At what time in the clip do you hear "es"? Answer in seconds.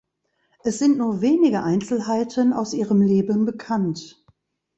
0.63-0.79